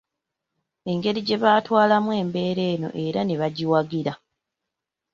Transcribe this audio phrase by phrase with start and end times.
[0.91, 4.13] Engeri gyebatwalamu embeera eno era ne bagiwagira.